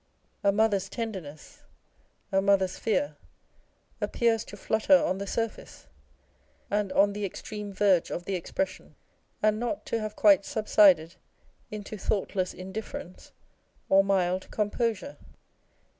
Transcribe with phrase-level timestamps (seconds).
[0.43, 1.61] A mother's tenderness,
[2.31, 3.17] a mother's fear,
[4.01, 5.85] appears to "flutter on the surface,
[6.71, 8.95] and on the extreme verge of the expression,
[9.43, 11.17] and not to have quite subsided
[11.69, 13.31] into thoughtless indifference
[13.89, 15.17] or mild composure.